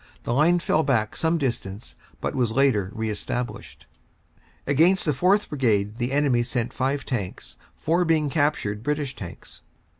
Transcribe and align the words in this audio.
The 0.23 0.33
line 0.33 0.57
fell 0.57 0.81
back 0.81 1.15
some 1.15 1.37
distance 1.37 1.95
but 2.21 2.33
was 2.33 2.51
later 2.51 2.89
re 2.95 3.11
established. 3.11 3.85
Against 4.65 5.05
the 5.05 5.11
4th. 5.11 5.49
Brigade 5.49 5.97
the 5.97 6.11
enemy 6.11 6.41
sent 6.41 6.73
five 6.73 7.05
tanks, 7.05 7.55
four 7.75 8.03
being 8.03 8.27
captured 8.27 8.81
British 8.81 9.15
tanks. 9.15 9.61